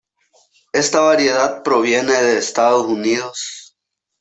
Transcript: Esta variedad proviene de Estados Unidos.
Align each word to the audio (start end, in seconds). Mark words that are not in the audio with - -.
Esta 0.73 0.99
variedad 1.01 1.61
proviene 1.61 2.11
de 2.13 2.39
Estados 2.39 2.87
Unidos. 2.87 3.75